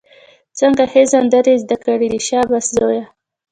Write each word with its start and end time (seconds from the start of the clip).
څنګه 0.59 0.83
ښې 0.91 1.03
سندرې 1.13 1.53
یې 1.55 1.61
زده 1.63 1.75
کړې 1.83 2.07
دي، 2.11 2.19
شابسي 2.27 2.71
زویه! 2.77 3.05